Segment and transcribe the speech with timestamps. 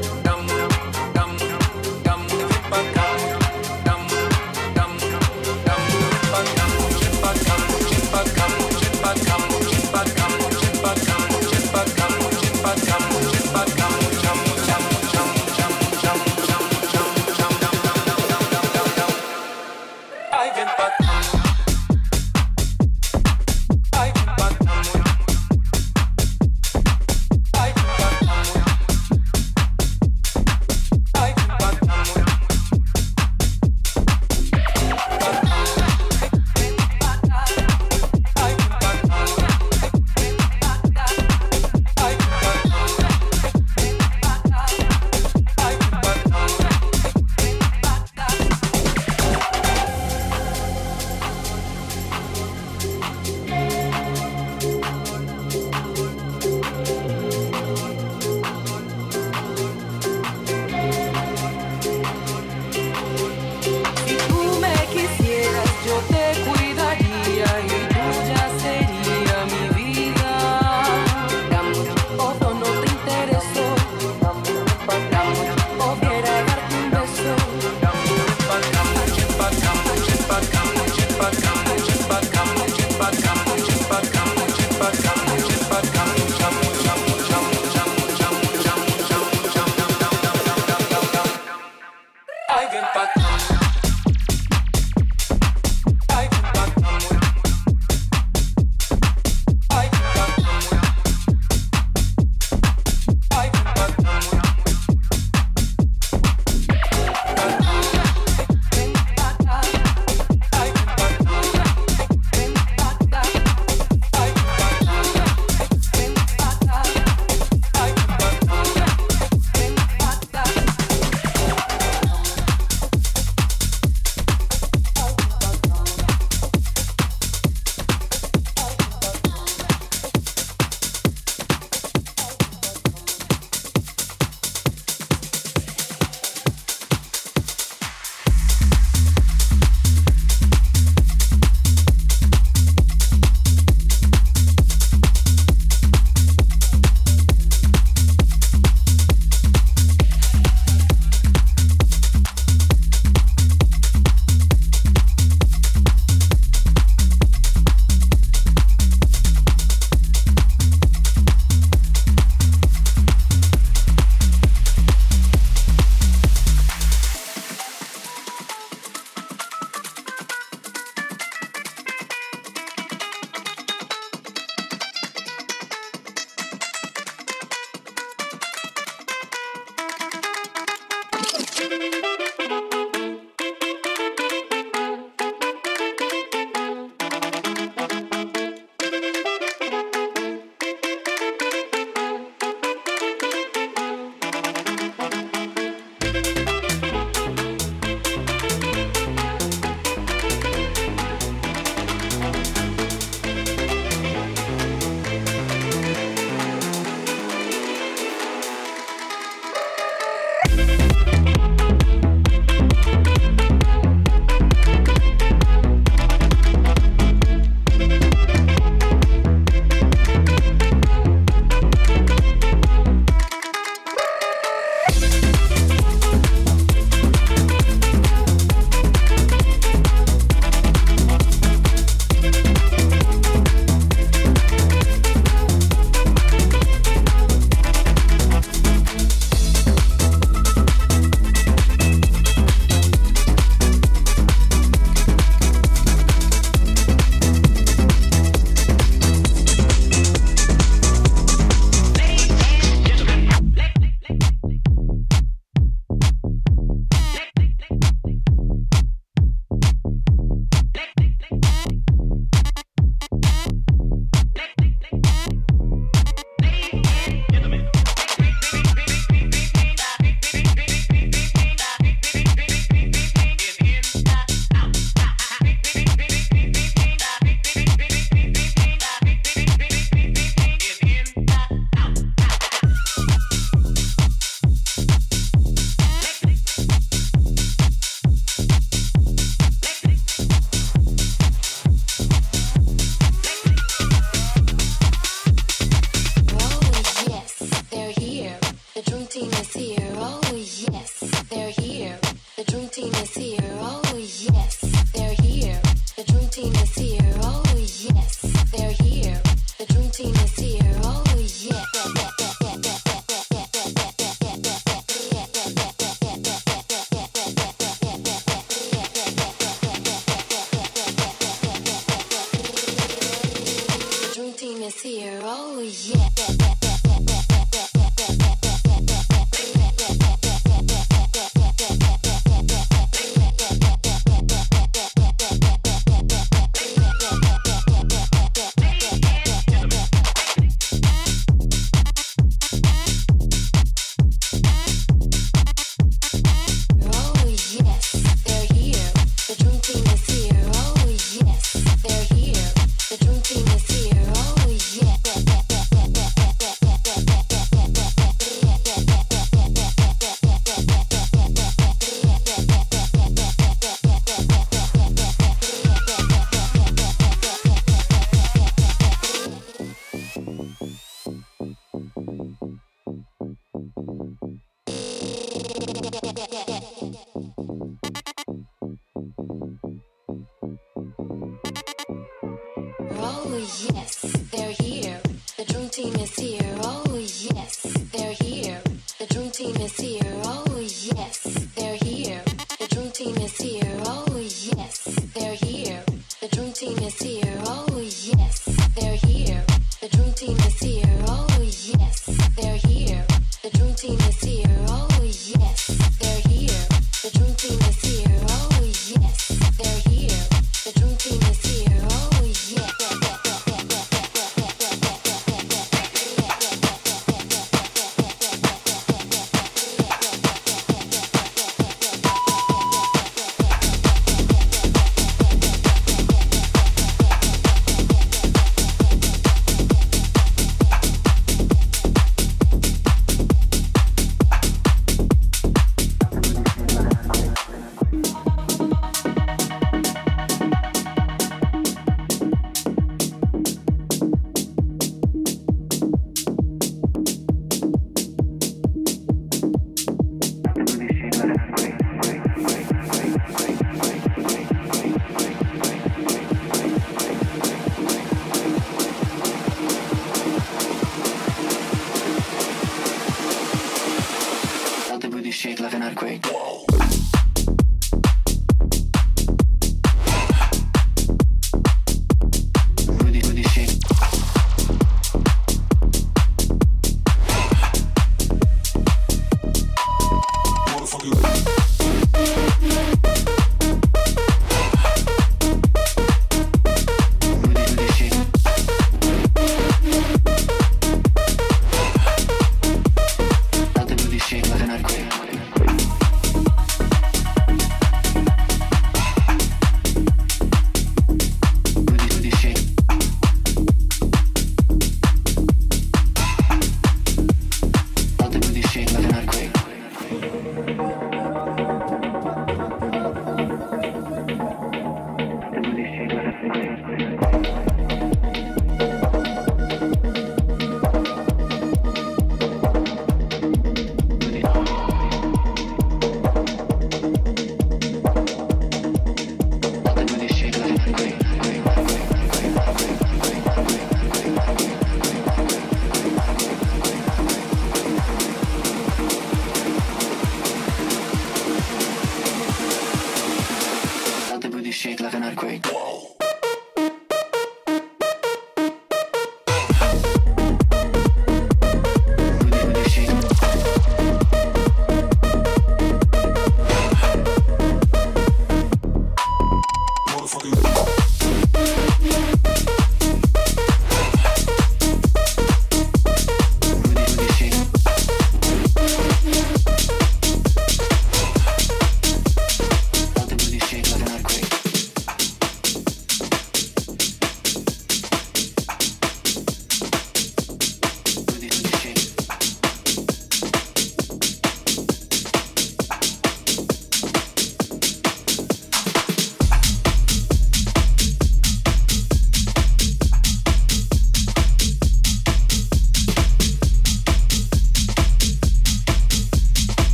[0.00, 0.37] down.